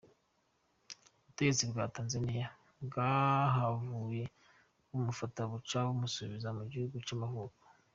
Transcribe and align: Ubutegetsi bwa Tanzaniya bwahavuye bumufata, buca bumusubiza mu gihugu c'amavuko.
Ubutegetsi 1.19 1.63
bwa 1.71 1.83
Tanzaniya 1.95 2.47
bwahavuye 2.85 4.25
bumufata, 4.89 5.39
buca 5.51 5.79
bumusubiza 5.87 6.49
mu 6.57 6.63
gihugu 6.71 6.95
c'amavuko. 7.07 7.61